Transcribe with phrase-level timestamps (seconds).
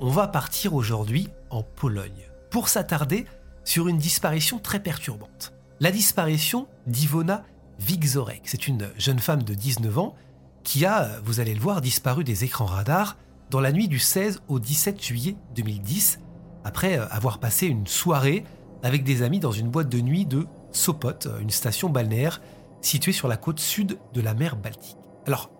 [0.00, 3.26] On va partir aujourd'hui en Pologne pour s'attarder
[3.64, 5.52] sur une disparition très perturbante.
[5.80, 7.44] La disparition d'Ivona
[7.88, 8.42] Wigzorek.
[8.44, 10.14] C'est une jeune femme de 19 ans
[10.62, 13.16] qui a, vous allez le voir, disparu des écrans radars
[13.50, 16.20] dans la nuit du 16 au 17 juillet 2010,
[16.64, 18.44] après avoir passé une soirée
[18.82, 22.40] avec des amis dans une boîte de nuit de Sopot, une station balnéaire
[22.80, 24.96] située sur la côte sud de la mer Baltique.
[25.26, 25.50] Alors,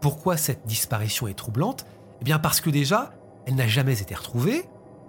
[0.00, 1.86] pourquoi cette disparition est troublante?
[2.20, 3.12] Eh bien parce que déjà,
[3.46, 4.64] elle n'a jamais été retrouvée,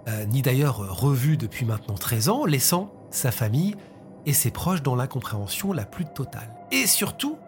[0.08, 3.76] euh, ni d'ailleurs revue depuis maintenant 13 ans, laissant sa famille
[4.26, 6.54] et ses proches dans l'incompréhension la plus totale.
[6.70, 7.38] Et surtout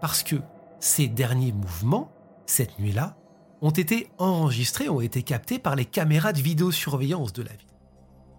[0.00, 0.36] parce que
[0.80, 2.12] ces derniers mouvements,
[2.46, 3.16] cette nuit-là,
[3.62, 7.60] ont été enregistrés, ont été captés par les caméras de vidéosurveillance de la ville.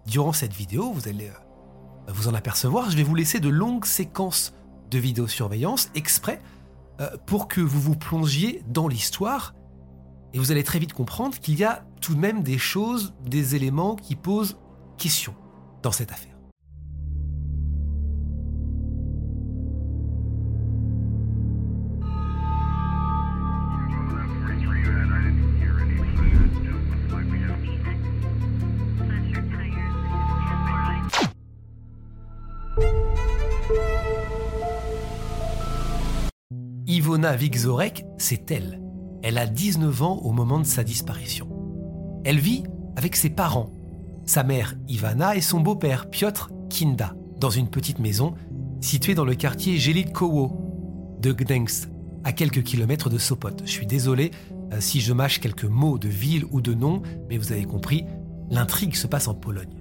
[0.06, 3.84] Durant cette vidéo, vous allez euh, vous en apercevoir, je vais vous laisser de longues
[3.84, 4.54] séquences
[4.90, 6.40] de vidéosurveillance exprès
[7.00, 9.54] euh, pour que vous vous plongiez dans l'histoire
[10.36, 13.56] et vous allez très vite comprendre qu'il y a tout de même des choses, des
[13.56, 14.58] éléments qui posent
[14.98, 15.34] question
[15.82, 16.34] dans cette affaire.
[36.86, 38.85] Ivona Vigzorek, c'est elle.
[39.28, 41.48] Elle a 19 ans au moment de sa disparition.
[42.24, 42.62] Elle vit
[42.94, 43.72] avec ses parents,
[44.24, 48.34] sa mère Ivana et son beau-père Piotr Kinda, dans une petite maison
[48.80, 51.88] située dans le quartier Jelitkowo de Gdańsk,
[52.22, 53.50] à quelques kilomètres de Sopot.
[53.64, 54.30] Je suis désolé
[54.72, 58.04] euh, si je mâche quelques mots de ville ou de nom, mais vous avez compris,
[58.48, 59.74] l'intrigue se passe en Pologne.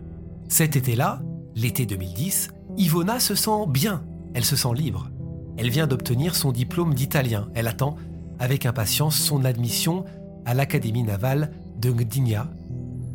[0.47, 1.22] Cet été-là,
[1.53, 5.12] l'été 2010, Ivona se sent bien, elle se sent libre.
[5.57, 7.47] Elle vient d'obtenir son diplôme d'italien.
[7.53, 7.95] Elle attend
[8.40, 10.06] avec impatience son admission
[10.46, 12.50] à l'Académie navale de Gdynia.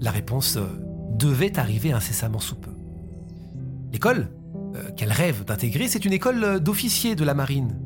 [0.00, 0.66] La réponse euh,
[1.16, 2.70] devait arriver incessamment sous peu.
[3.92, 4.30] L'école
[4.76, 7.78] euh, qu'elle rêve d'intégrer, c'est une école euh, d'officiers de la marine.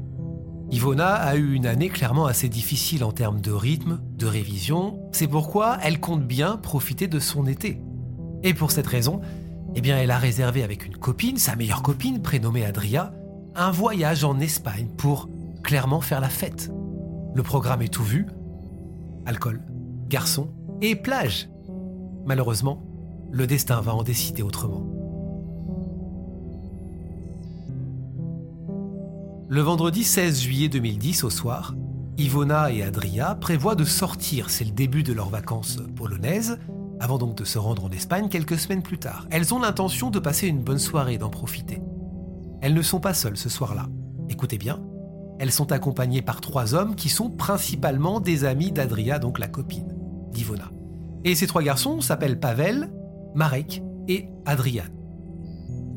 [0.71, 5.29] Ivona a eu une année clairement assez difficile en termes de rythme, de révision, c'est
[5.29, 7.81] pourquoi elle compte bien profiter de son été.
[8.43, 9.21] Et pour cette raison,
[9.75, 13.13] eh bien elle a réservé avec une copine, sa meilleure copine prénommée Adria,
[13.55, 15.29] un voyage en Espagne pour
[15.63, 16.71] clairement faire la fête.
[17.35, 18.27] Le programme est tout vu.
[19.27, 19.61] Alcool,
[20.09, 20.51] garçons
[20.81, 21.49] et plage.
[22.25, 22.83] Malheureusement,
[23.33, 24.87] le destin va en décider autrement.
[29.49, 31.75] Le vendredi 16 juillet 2010 au soir,
[32.19, 36.59] Ivona et Adria prévoient de sortir, c'est le début de leurs vacances polonaises,
[37.01, 39.27] avant donc de se rendre en Espagne quelques semaines plus tard.
[39.31, 41.83] Elles ont l'intention de passer une bonne soirée, d'en profiter.
[42.63, 43.89] Elles ne sont pas seules ce soir-là.
[44.29, 44.81] Écoutez bien,
[45.39, 49.95] elles sont accompagnées par trois hommes qui sont principalement des amis d'Adria, donc la copine
[50.31, 50.71] d'Ivona.
[51.25, 52.93] Et ces trois garçons s'appellent Pavel,
[53.35, 54.85] Marek et Adrian.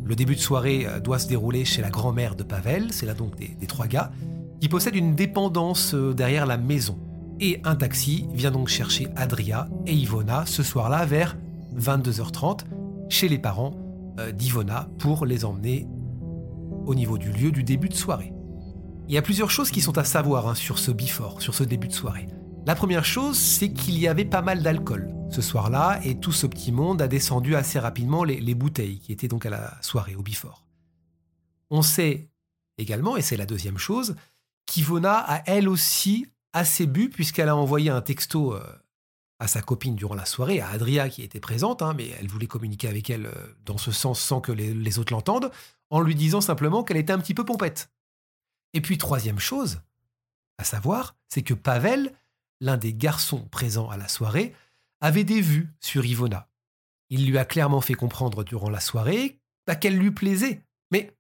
[0.06, 3.14] Le début de soirée euh, doit se dérouler chez la grand-mère de Pavel, c'est là
[3.14, 4.12] donc des, trois gars,
[4.62, 6.98] qui possèdent une dépendance euh, derrière la maison.
[7.40, 11.38] Et un taxi vient donc chercher Adria et Ivona ce soir-là vers
[11.78, 12.62] 22h30
[13.10, 13.74] chez les parents
[14.20, 15.88] euh, d'Ivona pour les emmener
[16.86, 18.34] au niveau du lieu du début de soirée.
[19.10, 21.64] Il y a plusieurs choses qui sont à savoir hein, sur ce bifort, sur ce
[21.64, 22.28] début de soirée.
[22.66, 26.46] La première chose, c'est qu'il y avait pas mal d'alcool ce soir-là et tout ce
[26.46, 30.24] petit monde a descendu assez rapidement les, bouteilles qui étaient donc à la soirée, au
[30.24, 30.66] bifort.
[31.70, 32.30] On sait
[32.78, 34.18] également, et c'est la deuxième chose,
[34.66, 38.62] qu'Ivona a elle aussi assez bu puisqu'elle a envoyé un texto euh,
[39.40, 42.48] à sa copine durant la soirée, à Adria qui était présente, hein, mais elle voulait
[42.48, 45.50] communiquer avec elle euh, dans ce sens sans que les autres l'entendent,
[45.90, 47.90] en lui disant simplement qu'elle était un petit peu pompette.
[48.74, 49.82] Et puis troisième chose,
[50.58, 52.14] à savoir, c'est que Pavel,
[52.62, 54.54] l'un des garçons présents à la soirée,
[55.02, 56.50] avait des vues sur Ivona.
[57.10, 59.40] Il lui a clairement fait comprendre durant la soirée
[59.76, 60.64] qu'elle lui plaisait.
[60.92, 61.14] Mais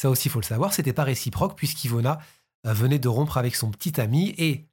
[0.00, 2.20] ça aussi faut le savoir, c'était pas réciproque puisqu'Ivona
[2.66, 4.68] euh, venait de rompre avec son petit ami et,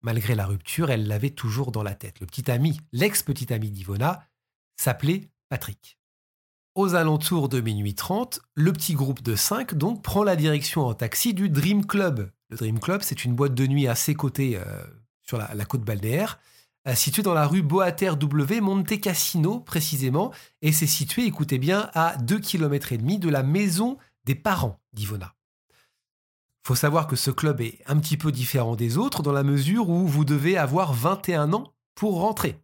[0.00, 2.20] malgré la rupture, elle l'avait toujours dans la tête.
[2.20, 4.26] Le petit ami, l'ex-petit ami d'Ivona,
[4.76, 5.98] s'appelait Patrick.
[6.74, 10.94] Aux alentours de minuit 30, le petit groupe de 5 donc prend la direction en
[10.94, 12.30] taxi du Dream Club.
[12.48, 14.58] Le Dream Club, c'est une boîte de nuit à ses côtés
[15.22, 16.38] sur la, côte balnéaire,
[16.88, 20.32] euh, située dans la rue Boater W, Monte Cassino précisément,
[20.62, 24.80] et c'est situé, écoutez bien, à 2 km et demi de la maison des parents
[24.92, 25.34] d'Ivona.
[26.64, 29.90] Faut savoir que ce club est un petit peu différent des autres dans la mesure
[29.90, 32.56] où vous devez avoir 21 ans pour rentrer.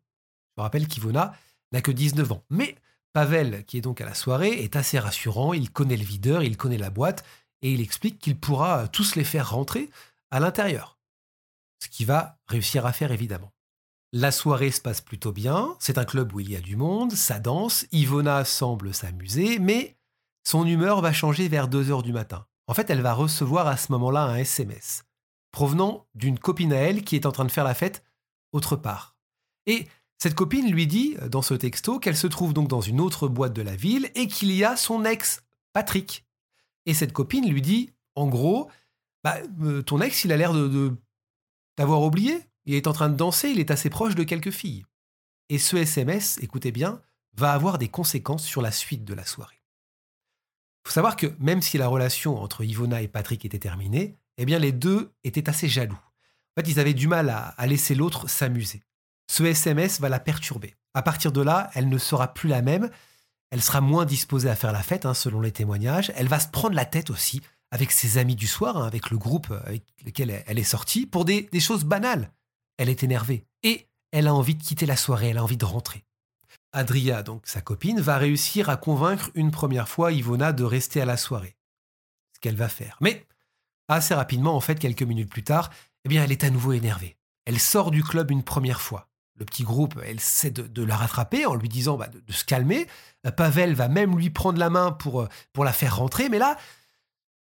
[0.57, 1.35] Je rappelle qu'Ivona
[1.73, 2.45] n'a que 19 ans.
[2.49, 2.77] Mais
[3.13, 6.57] Pavel, qui est donc à la soirée, est assez rassurant, il connaît le videur, il
[6.57, 7.25] connaît la boîte,
[7.63, 9.91] et il explique qu'il pourra tous les faire rentrer
[10.31, 10.99] à l'intérieur.
[11.83, 13.53] Ce qu'il va réussir à faire évidemment.
[14.13, 17.13] La soirée se passe plutôt bien, c'est un club où il y a du monde,
[17.13, 19.99] ça danse, Ivona semble s'amuser, mais
[20.45, 22.47] son humeur va changer vers 2 heures du matin.
[22.69, 25.05] En fait, elle va recevoir à ce moment-là un SMS
[25.53, 28.05] provenant d'une copine à elle qui est en train de faire la fête
[28.53, 29.17] autre part.
[29.67, 29.87] Et
[30.19, 33.53] cette copine lui dit dans ce texto qu'elle se trouve donc dans une autre boîte
[33.53, 35.43] de la ville et qu'il y a son ex,
[35.73, 36.25] Patrick.
[36.87, 38.71] Et cette copine lui dit, en gros,
[39.23, 40.97] bah, euh, ton ex, il a l'air de
[41.77, 42.41] t'avoir oublié.
[42.67, 44.85] Il est en train de danser, il est assez proche de quelques filles.
[45.49, 47.01] Et ce SMS, écoutez bien,
[47.35, 49.59] va avoir des conséquences sur la suite de la soirée
[50.89, 54.59] faut savoir que même si la relation entre Ivona et Patrick était terminée, eh bien
[54.59, 55.93] les deux étaient assez jaloux.
[55.95, 58.81] En fait, ils avaient du mal à, laisser l'autre s'amuser.
[59.31, 60.75] Ce SMS va la perturber.
[60.95, 62.91] À partir de là, elle ne sera plus la même.
[63.51, 66.13] Elle sera moins disposée à faire la fête, hein, selon les témoignages.
[66.17, 67.41] Elle va se prendre la tête aussi
[67.71, 71.25] avec ses amis du soir, hein, avec le groupe avec lequel elle est sortie, pour
[71.25, 72.33] des choses banales.
[72.79, 75.65] Elle est énervée et elle a envie de quitter la soirée, elle a envie de
[75.65, 76.05] rentrer.
[76.73, 81.05] Adria, donc sa copine, va réussir à convaincre une première fois Ivona de rester à
[81.05, 81.57] la soirée.
[82.35, 82.97] Ce qu'elle va faire.
[83.01, 83.27] Mais
[83.89, 85.71] assez rapidement, en fait, quelques minutes plus tard,
[86.05, 87.17] eh bien, elle est à nouveau énervée.
[87.47, 89.08] Elle sort du club une première fois.
[89.39, 92.87] Le petit groupe, elle essaie de, la rattraper en lui disant bah, de, se calmer.
[93.37, 96.29] Pavel va même lui prendre la main pour, euh, la faire rentrer.
[96.29, 96.57] Mais là,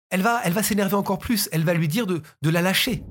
[0.09, 1.49] elle va, s'énerver encore plus.
[1.51, 3.03] Elle va lui dire de, de la lâcher.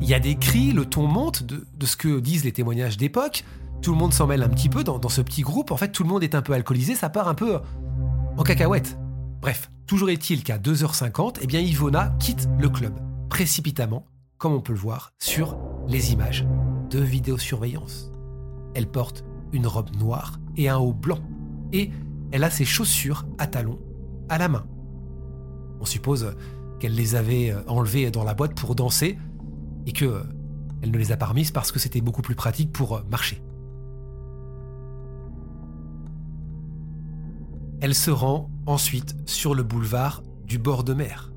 [0.00, 2.96] Il y a des cris, le ton monte de, de ce que disent les témoignages
[2.96, 3.44] d'époque.
[3.82, 5.70] Tout le monde s'en mêle un petit peu dans, ce petit groupe.
[5.70, 7.60] En fait, tout le monde est un peu alcoolisé, ça part un peu
[8.36, 8.98] en cacahuète.
[9.40, 12.94] Bref, toujours est-il qu'à 2h50, eh bien Ivona quitte le club,
[13.28, 14.06] précipitamment,
[14.38, 15.56] comme on peut le voir sur
[15.86, 16.46] les images
[16.90, 18.10] de vidéosurveillance.
[18.76, 19.24] Elle porte
[19.54, 21.20] une robe noire et un haut blanc,
[21.72, 21.90] et
[22.30, 23.78] elle a ses chaussures à talons
[24.28, 24.66] à la main.
[25.80, 26.36] On suppose
[26.78, 29.18] qu'elle les avait euh, enlevées dans la boîte pour danser
[29.86, 30.22] et que euh,
[30.82, 33.42] elle ne les a pas remises parce que c'était beaucoup plus pratique pour euh, marcher.
[37.80, 41.32] Elle se rend ensuite sur le boulevard du bord de mer.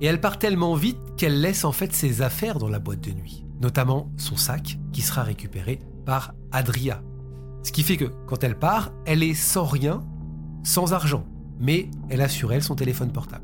[0.00, 3.12] Et elle part tellement vite qu'elle laisse en fait ses affaires dans la boîte de
[3.12, 7.02] nuit, notamment son sac qui sera récupéré par Adria.
[7.64, 10.04] Ce qui fait que quand elle part, elle est sans rien,
[10.62, 11.26] sans argent,
[11.58, 13.43] mais elle a sur elle son téléphone portable.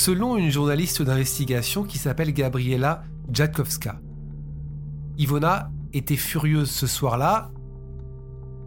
[0.00, 4.00] Selon une journaliste d'investigation qui s'appelle Gabriela Jatkowska.
[5.18, 7.50] Ivona était furieuse ce soir-là,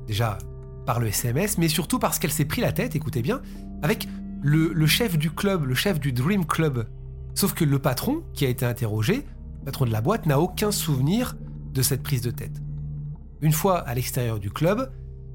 [0.06, 0.38] déjà
[0.86, 3.42] par le SMS, mais surtout parce qu'elle s'est pris la tête, écoutez bien,
[3.82, 4.08] avec
[4.44, 6.88] le, chef du club, le chef du Dream Club.
[7.34, 9.26] Sauf que le patron, qui a été interrogé,
[9.62, 11.36] le patron de la boîte, n'a aucun souvenir
[11.74, 12.62] de cette prise de tête.
[13.42, 14.92] Une fois à l'extérieur du club,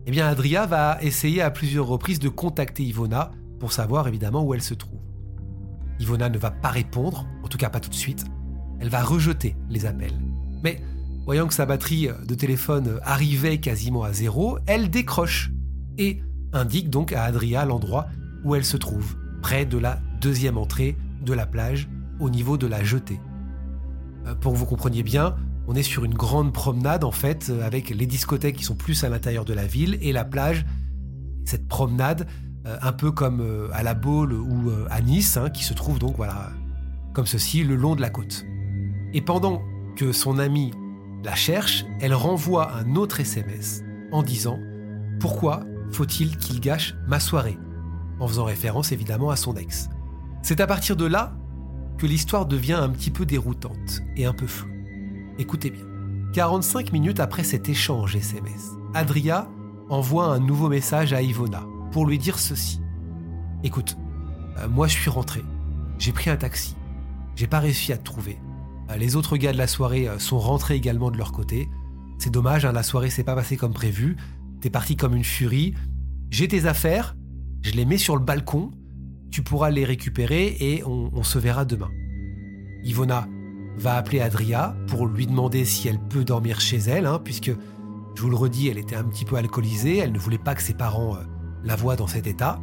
[0.06, 4.62] eh Adria va essayer à plusieurs reprises de contacter Ivona pour savoir évidemment où elle
[4.62, 5.00] se trouve.
[6.00, 8.24] Ivona ne va pas répondre, en tout cas pas tout de suite.
[8.80, 10.18] Elle va rejeter les appels.
[10.62, 10.80] Mais
[11.24, 15.50] voyant que sa batterie de téléphone arrivait quasiment à zéro, elle décroche
[15.98, 18.06] et indique donc à Adria l'endroit
[18.44, 21.88] où elle se trouve, près de la deuxième entrée de la plage,
[22.20, 23.20] au niveau de la jetée.
[24.26, 25.36] Euh, pour que vous compreniez bien,
[25.66, 29.08] on est sur une grande promenade en fait, avec les discothèques qui sont plus à
[29.08, 30.64] l'intérieur de la ville et la plage.
[31.44, 32.26] Cette promenade,
[32.64, 35.98] un peu comme euh, à la Baule ou euh, à Nice, hein, qui se trouve
[35.98, 36.50] donc voilà
[37.14, 38.44] comme ceci le long de la côte.
[39.12, 39.62] Et pendant
[39.96, 40.72] que son amie
[41.24, 44.58] la cherche, elle renvoie un autre SMS en disant
[45.20, 47.58] Pourquoi faut-il qu'il gâche ma soirée?
[48.20, 49.88] En faisant référence évidemment à son ex.
[50.42, 51.36] C'est à partir de là
[51.98, 54.70] que l'histoire devient un petit peu déroutante et un peu floue.
[55.38, 55.84] Écoutez bien.
[56.34, 59.48] 45 minutes après cet échange SMS, Adria
[59.88, 62.80] envoie un nouveau message à Ivona pour lui dire ceci.
[63.64, 63.96] Écoute,
[64.58, 65.42] euh, moi je suis rentré,
[65.98, 66.76] j'ai pris un taxi,
[67.36, 68.38] j'ai pas réussi à te trouver.
[68.90, 71.68] Euh, les autres gars de la soirée euh, sont rentrés également de leur côté.
[72.18, 74.16] C'est dommage, hein, la soirée s'est pas passée comme prévu.
[74.60, 75.74] T'es parti comme une furie.
[76.30, 77.16] J'ai tes affaires,
[77.62, 78.70] je les mets sur le balcon.
[79.30, 81.90] Tu pourras les récupérer et on, se verra demain.
[82.82, 83.28] Ivona
[83.76, 87.52] va appeler Adria pour lui demander si elle peut dormir chez elle, hein, puisque,
[88.14, 90.62] je vous le redis, elle était un petit peu alcoolisée, elle ne voulait pas que
[90.62, 91.18] ses parents
[91.68, 92.60] la voient dans cet état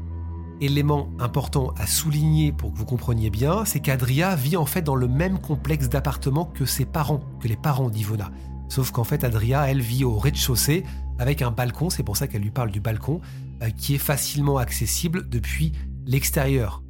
[0.62, 4.96] élément important à souligner pour que vous compreniez bien, c'est qu'Adria vit en fait dans
[4.96, 8.32] le même complexe d'appartements que ses parents, que les parents d'Ivona.
[8.70, 10.84] Sauf qu'en fait, Adria, elle vit au rez-de-chaussée
[11.20, 13.22] avec un balcon, c'est pour ça qu'elle lui parle du balcon,
[13.62, 15.72] euh, qui est facilement accessible depuis
[16.06, 16.82] l'extérieur.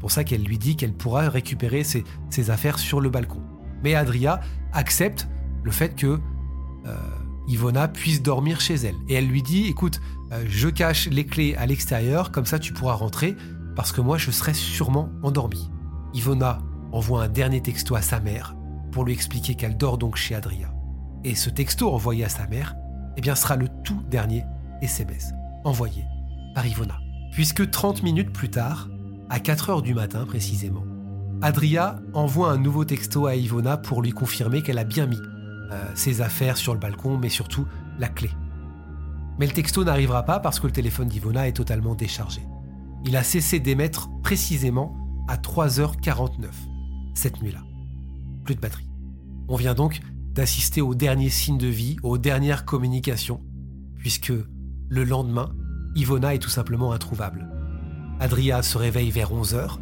[0.00, 3.40] pour ça qu'elle lui dit qu'elle pourra récupérer ses, affaires sur le balcon.
[3.84, 4.40] Mais Adria
[4.72, 5.28] accepte
[5.62, 6.18] le fait que
[6.86, 6.96] euh,
[7.46, 8.96] Ivona puisse dormir chez elle.
[9.08, 10.00] Et elle lui dit, écoute,
[10.32, 13.36] euh, je cache les clés à l'extérieur, comme ça tu pourras rentrer,
[13.76, 15.70] parce que moi je serai sûrement endormi.
[16.14, 16.58] Ivona
[16.92, 18.54] envoie un dernier texto à sa mère
[18.92, 20.72] pour lui expliquer qu'elle dort donc chez Adria.
[21.24, 22.76] Et ce texto envoyé à sa mère,
[23.16, 24.44] eh bien, sera le tout dernier
[24.80, 25.32] SMS
[25.64, 26.04] envoyé
[26.54, 26.98] par Ivona.
[27.32, 28.88] Puisque 30 minutes plus tard,
[29.30, 30.84] à 4 heures du matin précisément,
[31.40, 35.20] Adria envoie un nouveau texto à Ivona pour lui confirmer qu'elle a bien mis
[35.70, 37.66] euh, ses affaires sur le balcon, mais surtout
[37.98, 38.30] la clé.
[39.38, 42.42] Mais le texto n'arrivera pas parce que le téléphone d'Ivona est totalement déchargé.
[43.04, 44.96] Il a cessé d'émettre précisément
[45.28, 46.48] à 3h49
[47.14, 47.60] cette nuit-là.
[48.44, 48.88] Plus de batterie.
[49.48, 50.00] On vient donc
[50.34, 53.42] d'assister aux derniers signes de vie, aux dernières communications,
[53.98, 54.32] puisque
[54.88, 55.52] le lendemain,
[55.94, 57.48] Ivona est tout simplement introuvable.
[58.20, 59.78] Adria se réveille vers 11h.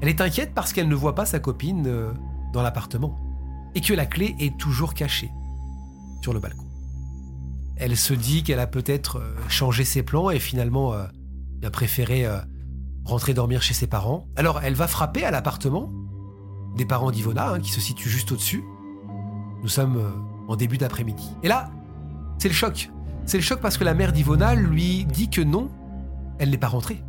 [0.00, 2.12] Elle est inquiète parce qu'elle ne voit pas sa copine euh,
[2.52, 3.18] dans l'appartement
[3.74, 5.30] et que la clé est toujours cachée
[6.22, 6.63] sur le balcon.
[7.76, 11.06] Elle se dit qu'elle a peut-être euh, changé ses plans et finalement euh,
[11.62, 12.38] a préféré euh,
[13.04, 14.28] rentrer dormir chez ses parents.
[14.36, 15.90] Alors elle va frapper à l'appartement
[16.76, 18.64] des parents d'Ivona, hein, qui se situe juste au-dessus.
[19.62, 20.00] Nous sommes
[20.48, 21.30] en début d'après-midi.
[21.42, 21.70] Et là,
[22.38, 22.90] c'est le choc.
[23.26, 25.70] C'est le choc parce que la mère d'Ivona lui dit que non,
[26.38, 27.02] elle n'est pas rentrée.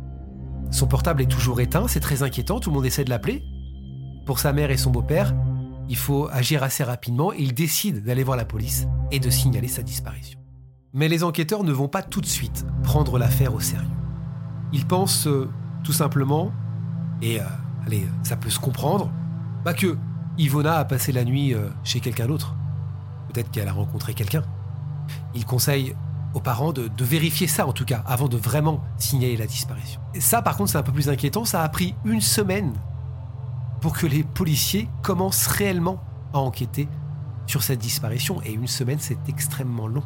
[0.70, 3.42] Son portable est toujours éteint, c'est très inquiétant, tout le monde essaie de l'appeler.
[4.24, 5.34] Pour sa mère et son beau-père,
[5.88, 9.68] il faut agir assez rapidement et il décide d'aller voir la police et de signaler
[9.68, 10.38] sa disparition.
[10.96, 13.86] Mais les enquêteurs ne vont pas tout de suite prendre l'affaire au sérieux.
[14.72, 15.50] Ils pensent euh,
[15.84, 16.52] tout simplement,
[17.20, 17.44] et euh,
[17.86, 19.10] allez, ça peut se comprendre,
[19.62, 19.98] bah que
[20.38, 22.56] Ivona a passé la nuit euh, chez quelqu'un d'autre.
[23.28, 24.42] Peut-être qu'elle a rencontré quelqu'un.
[25.34, 25.94] Ils conseillent
[26.32, 30.00] aux parents de, vérifier ça en tout cas, avant de vraiment signaler la disparition.
[30.18, 32.72] Ça par contre c'est un peu plus inquiétant, ça a pris une semaine
[33.82, 36.88] pour que les policiers commencent réellement à enquêter
[37.46, 40.02] sur cette disparition, et une semaine c'est extrêmement long.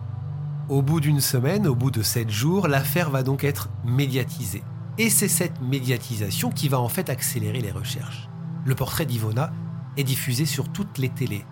[0.70, 4.62] Au bout d'une semaine, au bout de sept jours, l'affaire va donc être médiatisée.
[4.98, 8.28] Et c'est cette médiatisation qui va en fait accélérer les recherches.
[8.64, 9.52] Le portrait d'Ivona
[9.96, 11.44] est diffusé sur toutes les télés.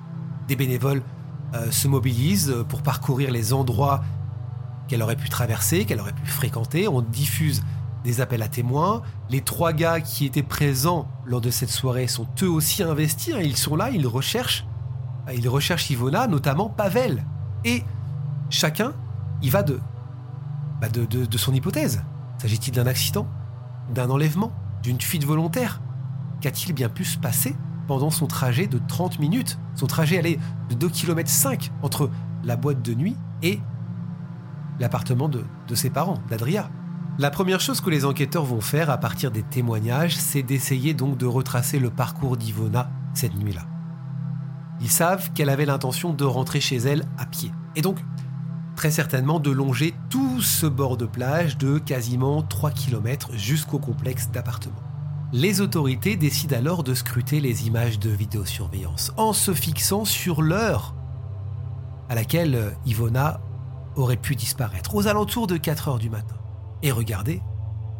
[0.46, 1.02] Des bénévoles
[1.54, 4.04] euh, se mobilisent pour parcourir les endroits
[4.86, 6.86] qu'elle aurait pu traverser, qu'elle aurait pu fréquenter.
[6.86, 7.64] On diffuse
[8.04, 9.02] des appels à témoins.
[9.30, 13.34] Les trois gars qui étaient présents lors de cette soirée sont eux aussi investis.
[13.34, 13.40] Hein.
[13.42, 14.64] Ils sont là, ils recherchent.
[15.34, 17.26] Ils recherchent Ivona, notamment Pavel.
[17.64, 17.82] Et
[18.48, 18.94] chacun
[19.42, 19.62] il va
[20.80, 22.02] bah, de, de, son hypothèse.
[22.38, 23.26] S'agit-il d'un accident
[23.92, 24.52] D'un enlèvement
[24.82, 25.80] D'une fuite volontaire?
[26.40, 29.58] Qu'a-t-il bien pu se passer pendant son trajet de 30 minutes?
[29.74, 32.10] Son trajet allait de 2 km 5 entre
[32.44, 33.60] la boîte de nuit et
[34.78, 36.70] l'appartement de, de ses parents, d'Adria.
[37.18, 41.18] La première chose que les enquêteurs vont faire à partir des témoignages, c'est d'essayer donc
[41.18, 43.62] de retracer le parcours d'Ivona cette nuit-là.
[44.80, 47.50] Ils savent qu'elle avait l'intention de rentrer chez elle à pied.
[47.74, 47.98] Et donc,
[48.78, 54.30] très certainement de longer tout ce bord de plage de quasiment 3 km jusqu'au complexe
[54.30, 54.78] d'appartements.
[55.32, 60.94] Les autorités décident alors de scruter les images de vidéosurveillance en se fixant sur l'heure
[62.08, 63.40] à laquelle Ivona
[63.96, 66.36] aurait pu disparaître, aux alentours de 4 heures du matin.
[66.84, 67.42] Et regardez,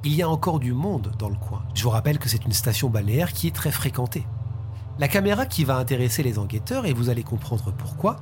[0.04, 1.64] il y a encore du monde dans le coin.
[1.74, 4.28] Je vous rappelle que c'est une station balnéaire qui est très fréquentée.
[5.00, 8.18] La caméra qui va intéresser les enquêteurs, et vous allez comprendre pourquoi,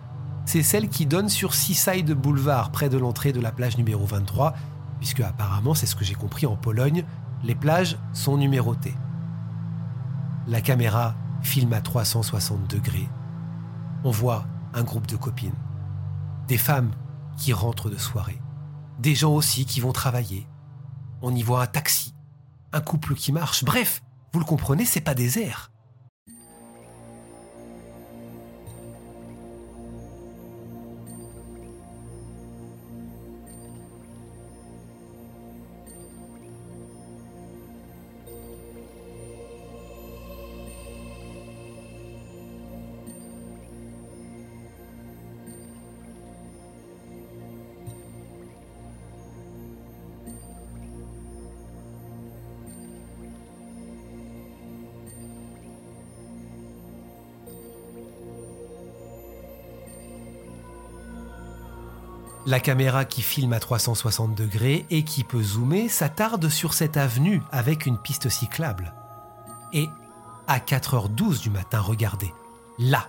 [0.47, 4.55] c'est celle qui donne sur Seaside Boulevard, près de l'entrée de la plage numéro 23,
[5.01, 7.05] puisque apparemment, c'est ce que j'ai compris en Pologne,
[7.43, 8.95] les plages sont numérotées.
[10.47, 13.09] La caméra filme à 360 degrés.
[14.05, 15.55] On voit un groupe de copines,
[16.47, 16.93] des femmes
[17.37, 18.41] qui rentrent de soirée,
[19.01, 20.47] des gens aussi qui vont travailler.
[21.23, 22.15] On y voit un taxi,
[22.73, 23.65] un couple qui marche.
[23.65, 25.73] Bref, vous le comprenez, c'est pas désert.
[62.47, 67.43] La caméra qui filme à 360 degrés et qui peut zoomer s'attarde sur cette avenue
[67.51, 68.95] avec une piste cyclable.
[69.73, 69.89] Et
[70.47, 72.33] à 4h12 du matin, regardez,
[72.79, 73.09] là,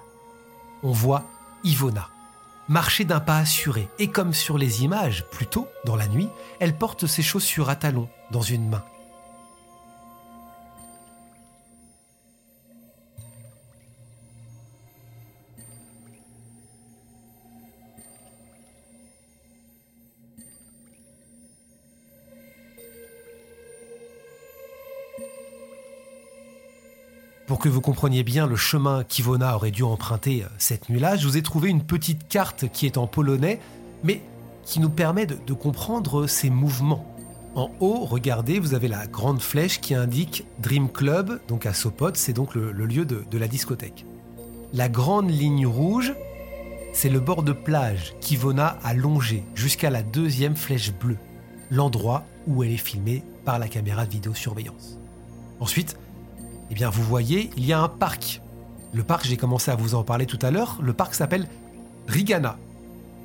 [0.84, 1.24] on voit
[1.64, 2.10] Ivona
[2.70, 6.30] marcher d'un pas assuré et comme sur les images plus tôt dans la nuit,
[6.60, 8.84] elle porte ses chaussures à talons dans une main.
[27.58, 31.28] Pour que vous compreniez bien le chemin qu'Ivona aurait dû emprunter euh, cette nuit-là, je
[31.28, 33.60] vous ai trouvé une petite carte qui est en polonais,
[34.04, 34.22] mais
[34.64, 37.12] qui nous permet de, comprendre ses mouvements.
[37.56, 42.12] En haut, regardez, vous avez la grande flèche qui indique Dream Club, donc à Sopot,
[42.14, 44.06] c'est donc le, lieu de, de la discothèque.
[44.72, 46.14] La grande ligne rouge,
[46.94, 51.18] c'est le bord de plage qu'Ivona a longé jusqu'à la deuxième flèche bleue,
[51.72, 55.00] l'endroit où elle est filmée par la caméra de vidéosurveillance.
[55.60, 55.98] Ensuite,
[56.72, 58.42] eh bien, vous voyez, il y a un parc.
[58.94, 61.48] Le parc, j'ai commencé à vous en parler tout à l'heure, le parc s'appelle
[62.08, 62.58] Rigana.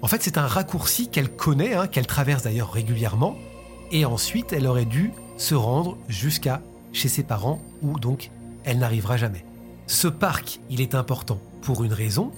[0.03, 3.37] En fait, c'est un raccourci qu'elle connaît, hein, qu'elle traverse d'ailleurs régulièrement,
[3.91, 6.61] et ensuite, elle aurait dû se rendre jusqu'à
[6.93, 8.31] chez ses parents, où donc
[8.65, 9.45] elle n'arrivera jamais.
[9.87, 12.33] Ce parc, il est important pour une raison.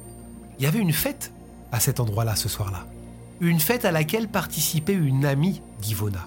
[0.59, 1.33] Il y avait une fête
[1.73, 2.87] à cet endroit-là ce soir-là.
[3.41, 6.27] Une fête à laquelle participait une amie d'Ivona.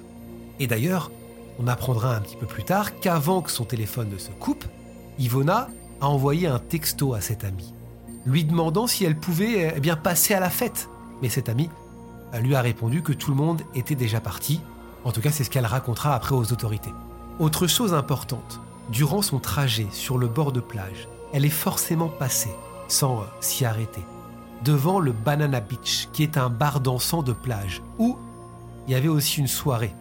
[0.60, 1.12] Et d'ailleurs,
[1.60, 4.66] on apprendra un petit peu plus tard qu'avant que son téléphone ne se coupe,
[5.20, 5.68] Ivona
[6.02, 7.74] a envoyé un texto à cette amie,
[8.26, 10.90] lui demandant si elle pouvait eh bien, passer à la fête.
[11.22, 11.70] Mais cette amie
[12.42, 14.62] lui a répondu que tout le monde était déjà parti.
[15.04, 16.94] En tout cas, c'est ce qu'elle racontera après aux autorités.
[17.40, 18.60] Autre chose importante,
[18.92, 22.56] durant son trajet sur le bord de plage, elle est forcément passée,
[22.88, 24.04] sans euh, s'y arrêter,
[24.64, 28.18] devant le Banana Beach, qui est un bar dansant de plage, où
[28.88, 29.94] il y avait aussi une soirée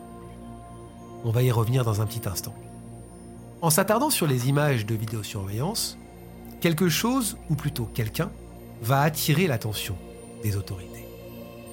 [1.27, 2.55] on va y revenir dans un petit instant.
[3.61, 5.99] En s'attardant sur les images de vidéosurveillance,
[6.61, 8.31] quelque chose, ou plutôt quelqu'un,
[8.81, 9.99] va attirer l'attention
[10.45, 11.05] des autorités.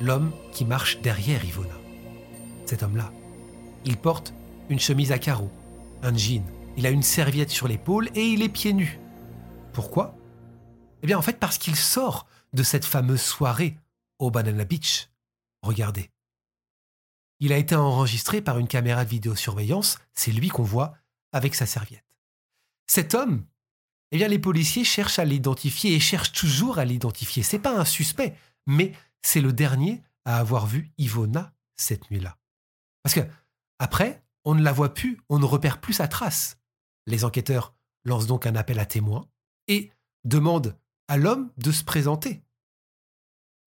[0.02, 1.76] L'homme qui marche derrière Ivona.
[2.66, 3.12] Cet homme-là,
[3.86, 4.34] il porte
[4.70, 5.52] une chemise à carreaux,
[6.02, 6.44] un jean,
[6.76, 9.00] il a une serviette sur l'épaule et il est pieds nus.
[9.72, 10.16] Pourquoi?
[11.04, 13.78] Eh bien en fait parce qu'il sort de cette fameuse soirée
[14.18, 15.10] au Banana Beach.
[15.62, 16.10] Regardez.
[17.44, 20.96] Il a été enregistré par une caméra de vidéosurveillance, c'est lui qu'on voit
[21.34, 22.06] avec sa serviette.
[22.88, 23.46] Cet homme,
[24.12, 27.44] eh bien les policiers cherchent à l'identifier et cherchent toujours à l'identifier.
[27.44, 32.38] C'est pas un suspect, mais c'est le dernier à avoir vu Ivona cette nuit-là.
[33.02, 33.28] Parce que
[33.78, 36.62] après, on ne la voit plus, on ne repère plus sa trace.
[37.08, 37.76] Les enquêteurs
[38.06, 39.28] lancent donc un appel à témoins
[39.68, 39.92] et
[40.24, 40.78] demandent
[41.10, 42.42] à l'homme de se présenter.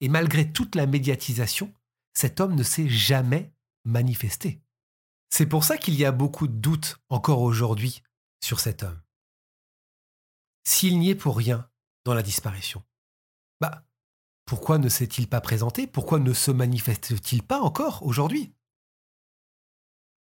[0.01, 1.75] Et malgré toute la médiatisation,
[2.15, 3.53] cet homme ne s'est jamais
[3.87, 4.61] manifester.
[5.31, 8.03] C'est pour ça qu'il y a beaucoup de doutes encore aujourd'hui
[8.41, 9.01] sur cet homme.
[10.65, 11.71] S'il n'y est pour rien
[12.05, 12.85] dans la disparition,
[13.61, 13.87] bah,
[14.45, 15.87] pourquoi ne s'est-il pas présenté?
[15.87, 18.53] Pourquoi ne se manifeste-t-il pas encore aujourd'hui?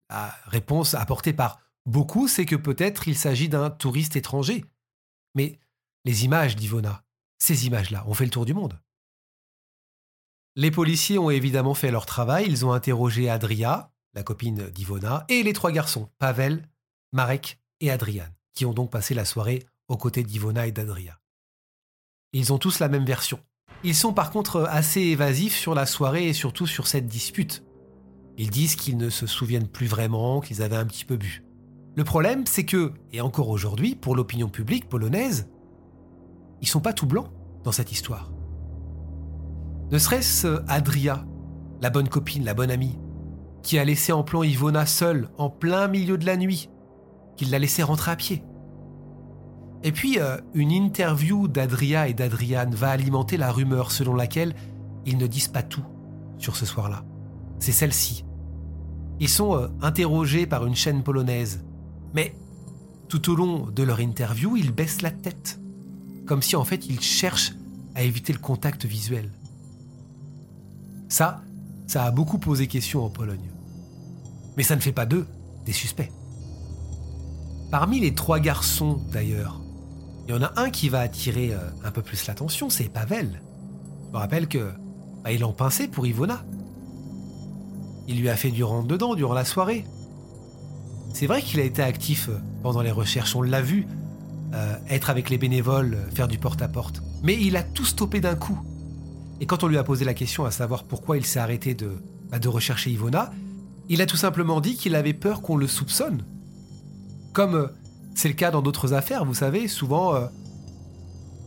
[0.10, 4.64] La réponse apportée par beaucoup, c'est que peut-être il s'agit d'un touriste étranger.
[5.36, 5.60] Mais
[6.06, 7.04] les images d'Ivona,
[7.38, 8.80] ces images-là, ont fait le tour du monde.
[10.60, 15.44] Les policiers ont évidemment fait leur travail, ils ont interrogé Adria, la copine d'Ivona, et
[15.44, 16.68] les trois garçons, Pavel,
[17.14, 21.20] Marek et Adrian, qui ont donc passé la soirée aux côtés d'Ivona et d'Adria.
[22.34, 23.40] Ils ont tous la même version.
[23.84, 27.64] Ils sont par contre assez évasifs sur la soirée et surtout sur cette dispute.
[28.40, 31.44] Ils disent qu'ils ne se souviennent plus vraiment, qu'ils avaient un petit peu bu.
[31.96, 35.52] Le problème, c'est que, et encore aujourd'hui, pour l'opinion publique polonaise,
[36.62, 37.30] ils sont pas tout blancs
[37.64, 38.32] dans cette histoire.
[39.92, 41.26] Ne serait-ce euh, Adria,
[41.82, 42.98] la bonne copine, la bonne amie,
[43.64, 46.70] qui a laissé en plan Ivona seule en plein milieu de la nuit,
[47.38, 48.44] qui l'a laissé rentrer à pied.
[49.84, 54.56] Et puis, euh, une interview d'Adria et d'Adriane va alimenter la rumeur selon laquelle
[55.06, 55.86] ils ne disent pas tout
[56.38, 57.06] sur ce soir-là.
[57.60, 58.26] C'est celle-ci.
[59.22, 61.64] Ils sont euh, interrogés par une chaîne polonaise,
[62.14, 62.36] mais
[63.08, 65.62] tout au long de leur interview, ils baissent la tête,
[66.26, 67.54] comme si en fait ils cherchent
[67.96, 69.32] à éviter le contact visuel.
[71.10, 71.42] Ça,
[71.88, 73.50] ça a beaucoup posé question en Pologne.
[74.58, 75.26] Mais ça ne fait pas d'eux
[75.66, 76.12] des suspects.
[77.72, 79.62] Parmi les trois garçons, d'ailleurs,
[80.28, 83.42] il y en a un qui va attirer euh, un peu plus l'attention, c'est Pavel.
[84.08, 84.72] Je me rappelle que
[85.24, 86.44] bah, il en pinçait pour Ivona.
[88.08, 89.86] Il lui a fait du rentre-dedans durant la soirée.
[91.14, 93.88] C'est vrai qu'il a été actif euh, pendant les recherches, on l'a vu,
[94.54, 97.00] euh, être avec les bénévoles, faire du porte-à-porte.
[97.00, 97.04] -porte.
[97.24, 98.60] Mais il a tout stoppé d'un coup
[99.40, 101.92] Et quand on lui a posé la question à savoir pourquoi il s'est arrêté de,
[102.32, 103.32] bah, rechercher Ivona,
[103.90, 106.24] il a tout simplement dit qu'il avait peur qu'on le soupçonne.
[107.34, 107.68] Comme euh,
[108.16, 110.26] c'est le cas dans d'autres affaires, vous savez, souvent euh,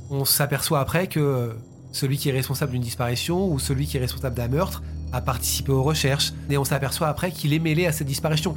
[0.09, 1.57] on s'aperçoit après que
[1.92, 5.72] celui qui est responsable d'une disparition ou celui qui est responsable d'un meurtre a participé
[5.72, 8.55] aux recherches, et on s'aperçoit après qu'il est mêlé à cette disparition.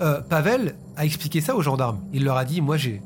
[0.00, 2.00] Euh, Pavel a expliqué ça aux gendarmes.
[2.12, 3.00] Il leur a dit, moi j'ai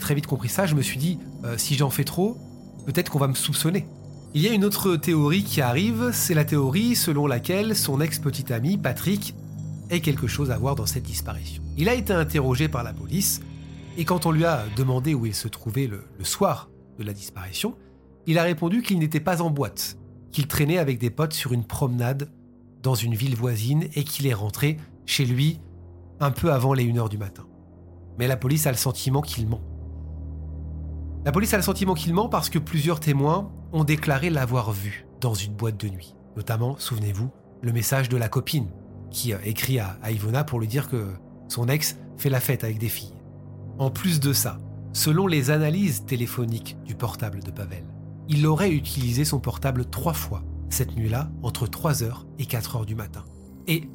[0.00, 1.18] très vite compris ça, je me suis dit,
[1.56, 2.38] si j'en fais trop,
[2.86, 3.88] peut-être qu'on va me soupçonner.
[4.36, 8.52] Il y a une autre théorie qui arrive, c'est la théorie selon laquelle son ex-petit
[8.52, 9.34] ami, Patrick,
[9.88, 11.62] ait quelque chose à voir dans cette disparition.
[11.78, 13.40] Il a été interrogé par la police,
[13.96, 16.68] et quand on lui a demandé où il se trouvait le, soir
[16.98, 17.78] de la disparition,
[18.26, 19.96] il a répondu qu'il n'était pas en boîte,
[20.32, 22.30] qu'il traînait avec des potes sur une promenade
[22.82, 25.60] dans une ville voisine et qu'il est rentré chez lui
[26.20, 27.46] un peu avant les 1h du matin.
[28.18, 29.62] Mais la police a le sentiment qu'il ment.
[31.26, 35.06] La police a le sentiment qu'il ment parce que plusieurs témoins ont déclaré l'avoir vu
[35.20, 36.14] dans une boîte de nuit.
[36.36, 38.68] Notamment, souvenez-vous, le message de la copine
[39.10, 41.14] qui écrit à, Ivona pour lui dire que
[41.48, 43.16] son ex fait la fête avec des filles.
[43.80, 44.60] En plus de ça,
[44.92, 47.82] selon les analyses téléphoniques du portable de Pavel,
[48.28, 53.24] il aurait utilisé son portable trois fois cette nuit-là entre 3h et 4h du matin.
[53.66, 53.90] Et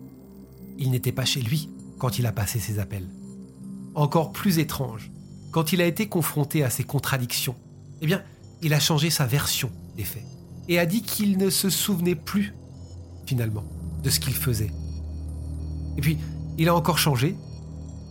[0.77, 3.07] il n'était pas chez lui quand il a passé ses appels.
[3.95, 5.13] Encore plus étrange,
[5.51, 7.55] quand il a été confronté à ces contradictions,
[8.01, 8.23] eh bien,
[8.61, 10.23] il a changé sa version des faits
[10.67, 12.53] et a dit qu'il ne se souvenait plus,
[13.25, 13.63] finalement,
[14.03, 14.71] de ce qu'il faisait.
[15.97, 16.17] Et puis,
[16.57, 17.35] il a encore changé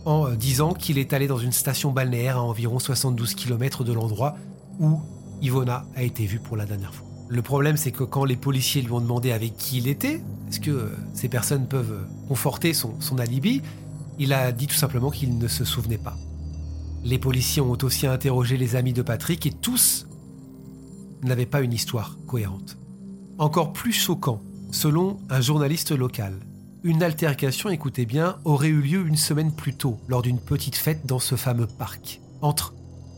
[0.05, 3.93] en euh, disant qu'il est allé dans une station balnéaire à environ 72 km de
[3.93, 4.35] l'endroit
[4.79, 4.99] où
[5.41, 7.07] Ivona a été vue pour la dernière fois.
[7.29, 10.59] Le problème, c'est que quand les policiers lui ont demandé avec qui il était, est-ce
[10.59, 13.61] que euh, ces personnes peuvent euh, conforter son, son alibi,
[14.19, 16.17] il a dit tout simplement qu'il ne se souvenait pas.
[17.03, 20.07] Les policiers ont aussi interrogé les amis de Patrick et tous
[21.23, 22.77] n'avaient pas une histoire cohérente.
[23.37, 26.39] Encore plus choquant, selon un journaliste local,
[26.83, 31.05] une altercation, écoutez bien, aurait eu lieu une semaine plus tôt, lors d'une petite fête
[31.05, 32.73] dans ce fameux parc, entre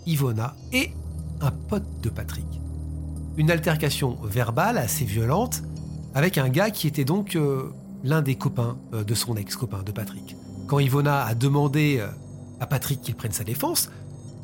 [0.05, 0.91] Ivona et
[1.41, 2.45] un pote de Patrick.
[3.37, 5.63] Une altercation verbale assez violente,
[6.13, 7.71] avec un gars qui était donc euh,
[8.03, 10.35] l'un des copains euh, de son ex-copain de Patrick.
[10.67, 12.07] Quand Ivona a demandé euh,
[12.65, 13.89] Patrick qu'il prenne sa défense,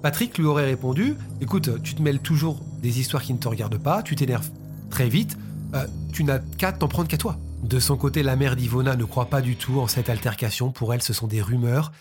[0.01, 3.82] Patrick lui aurait répondu Écoute, tu te mêles toujours des histoires qui ne te regardent
[3.82, 4.49] pas, tu t'énerves
[4.89, 5.38] très vite,
[5.75, 7.38] euh, tu n'as qu'à t'en prendre qu'à toi.
[7.63, 10.71] De son côté, la mère d'Ivona ne croit pas du tout en cette altercation.
[10.71, 11.91] Pour elle, ce sont des rumeurs.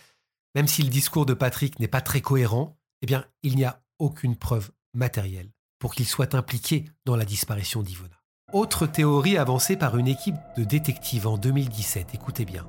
[0.55, 3.83] Même si le discours de Patrick n'est pas très cohérent, eh bien, il n'y a
[3.99, 8.17] aucune preuve matérielle pour qu'il soit impliqué dans la disparition d'Ivona.
[8.53, 12.67] Autre théorie avancée par une équipe de détectives en 2017, écoutez bien.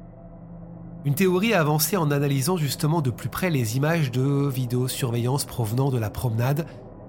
[1.06, 5.98] Une théorie avancée en analysant justement de plus près les images de vidéosurveillance provenant de
[5.98, 6.66] la promenade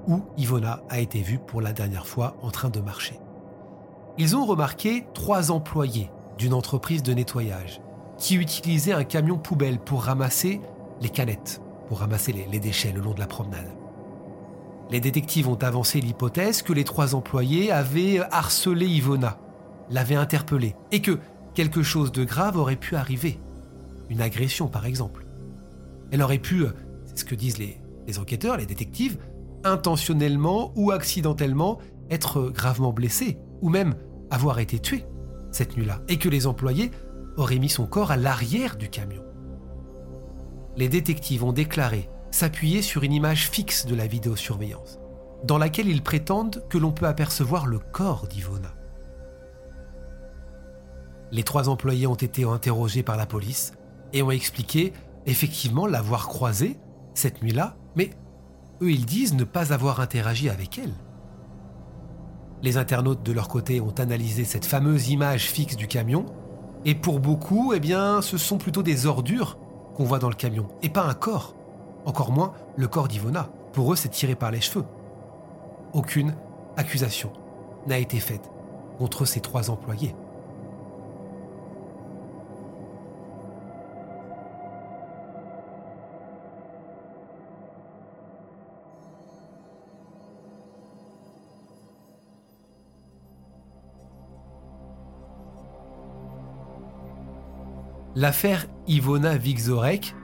[0.07, 3.19] où Ivona a été vue pour la dernière fois en train de marcher.
[4.17, 7.81] Ils ont remarqué trois employés d'une entreprise de nettoyage
[8.17, 10.61] qui utilisaient un camion poubelle pour ramasser
[11.01, 13.73] les canettes, pour ramasser les, déchets le long de la promenade.
[14.91, 19.39] Les détectives ont avancé l'hypothèse que les trois employés avaient harcelé Ivona,
[19.91, 21.19] l'avaient interpellée, et que
[21.55, 23.41] quelque chose de grave aurait pu arriver.
[24.11, 25.25] Une agression, par exemple.
[26.11, 26.65] Elle aurait pu,
[27.07, 27.81] c'est ce que disent les,
[28.19, 29.19] enquêteurs, les détectives,
[29.63, 31.79] intentionnellement ou accidentellement
[32.11, 33.95] être gravement blessée, ou même
[34.31, 35.07] avoir été tuée
[35.53, 36.91] cette nuit-là, et que les employés
[37.37, 39.23] auraient mis son corps à l'arrière du camion.
[40.77, 44.99] Les détectives ont déclaré s'appuyer sur une image fixe de la vidéosurveillance,
[45.45, 48.75] dans laquelle ils prétendent que l'on peut apercevoir le corps d'Ivona.
[51.33, 53.73] Les trois employés ont été interrogés par la police
[54.13, 54.93] et ont expliqué
[55.27, 56.79] effectivement l'avoir croisée
[57.15, 58.11] cette nuit-là, mais
[58.83, 60.95] eux ils disent ne pas avoir interagi avec elle.
[62.63, 66.27] Les internautes de leur côté ont analysé cette fameuse image fixe du camion,
[66.85, 69.59] et pour beaucoup, eh bien, ce sont plutôt des ordures
[69.95, 71.55] qu'on voit dans le camion, et pas un corps.
[72.07, 73.51] Encore moins le corps d'Ivona.
[73.73, 74.85] Pour eux, c'est tiré par les cheveux.
[75.93, 76.35] Aucune
[76.77, 77.33] accusation
[77.87, 78.51] n'a été faite
[78.99, 80.15] contre ces trois employés.
[98.15, 100.15] L'affaire Ivona Vixorek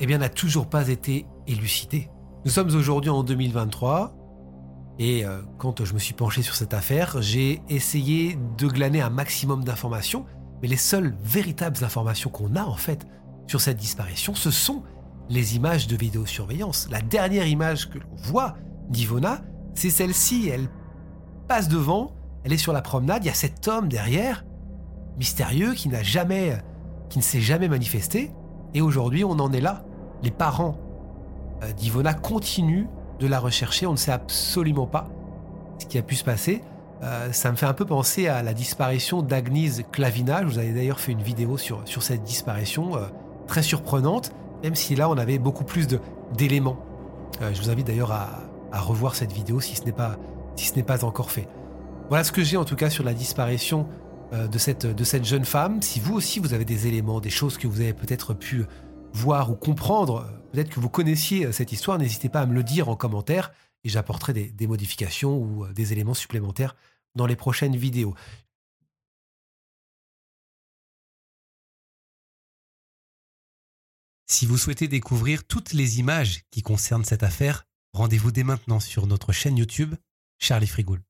[0.00, 2.10] eh bien, n'a toujours pas été élucidée.
[2.44, 4.14] Nous sommes aujourd'hui en 2023
[4.98, 9.10] et euh, quand je me suis penché sur cette affaire, j'ai essayé de glaner un
[9.10, 10.26] maximum d'informations,
[10.60, 13.06] mais les seules véritables informations qu'on a en fait
[13.46, 14.82] sur cette disparition, ce sont
[15.28, 16.88] les images de vidéosurveillance.
[16.90, 18.54] La dernière image que l'on voit
[18.90, 19.42] d'Ivona,
[19.74, 20.48] c'est celle-ci.
[20.48, 20.68] Elle
[21.48, 22.12] passe devant
[22.44, 24.44] elle est sur la promenade, il y a cet homme derrière,
[25.16, 26.60] mystérieux, qui n'a jamais,
[27.12, 28.30] qui ne s'est jamais manifesté.
[28.72, 29.84] Et aujourd'hui, on en est là.
[30.22, 30.78] Les parents
[31.62, 32.86] euh, d'Ivona continuent
[33.20, 33.86] de la rechercher.
[33.86, 35.08] On ne sait absolument pas
[35.78, 36.62] ce qui a pu se passer.
[37.02, 40.40] Euh, ça me fait un peu penser à la disparition d'Agnès Clavina.
[40.40, 43.00] Je vous avais d'ailleurs fait une vidéo sur, sur cette disparition euh,
[43.46, 45.86] très surprenante, même si là on avait beaucoup plus
[46.34, 46.78] d'éléments.
[47.42, 48.30] je vous invite d'ailleurs à,
[48.80, 50.16] revoir cette vidéo si ce n'est pas,
[50.56, 51.46] si pas encore fait.
[52.08, 53.86] Voilà ce que j'ai en tout cas sur la disparition
[54.32, 55.82] de cette, de cette jeune femme.
[55.82, 58.64] Si vous aussi vous avez des éléments, des choses que vous avez peut-être pu
[59.12, 62.62] voir ou comprendre, peut-être que vous connaissiez euh, cette histoire, n'hésitez pas à me le
[62.62, 63.52] dire en commentaire
[63.84, 66.76] et j'apporterai des, modifications ou euh, des éléments supplémentaires
[67.14, 68.14] dans les prochaines vidéos.
[74.26, 79.06] Si vous souhaitez découvrir toutes les images qui concernent cette affaire, rendez-vous dès maintenant sur
[79.06, 79.94] notre chaîne YouTube
[80.38, 81.02] Charlie Frigoul.